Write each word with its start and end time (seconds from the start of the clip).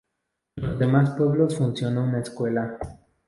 En 0.55 0.63
los 0.65 0.79
demás 0.79 1.11
pueblos 1.11 1.55
funciona 1.55 2.01
una 2.01 2.21
escuela. 2.21 2.75